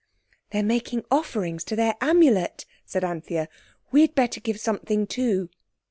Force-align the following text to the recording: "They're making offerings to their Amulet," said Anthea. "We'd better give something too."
"They're 0.49 0.63
making 0.63 1.05
offerings 1.11 1.63
to 1.65 1.75
their 1.75 1.93
Amulet," 2.01 2.65
said 2.87 3.03
Anthea. 3.03 3.47
"We'd 3.91 4.15
better 4.15 4.39
give 4.41 4.59
something 4.59 5.05
too." 5.05 5.51